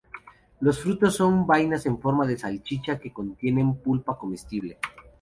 [0.61, 4.79] Los frutos son vainas en forma de salchicha que contienen pulpa comestible.